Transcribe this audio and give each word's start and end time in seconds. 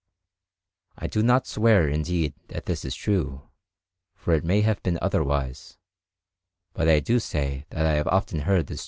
I 0.97 1.05
do 1.05 1.21
not 1.21 1.45
swear, 1.45 1.87
indeed, 1.87 2.33
that 2.47 2.65
this 2.65 2.83
is 2.83 2.95
true, 2.95 3.43
for 4.15 4.33
it 4.33 4.43
may 4.43 4.61
have 4.61 4.81
been 4.81 4.97
otherwise; 4.99 5.77
but 6.73 6.89
I 6.89 6.99
do 6.99 7.19
say 7.19 7.67
that 7.69 7.85
I 7.85 7.91
have 7.93 8.07
often 8.07 8.39
heard 8.39 8.65
the 8.65 8.77
story 8.77 8.77
told. 8.77 8.79